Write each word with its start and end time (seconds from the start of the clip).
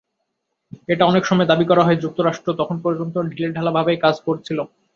এটা 0.89 1.03
অনেক 1.05 1.23
সময় 1.25 1.49
দাবি 1.49 1.65
করা 1.67 1.85
হয়, 1.85 2.01
যুক্তরাষ্ট্র 2.03 2.49
তখন 2.53 2.77
পর্যন্ত 2.85 3.15
ঢিলেঢালাভাবেই 3.31 3.97
কাজ 3.97 4.15
করছিল। 4.27 4.59